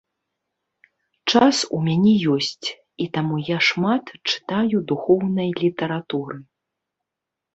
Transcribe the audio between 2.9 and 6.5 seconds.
і таму я шмат чытаю духоўнай літаратуры.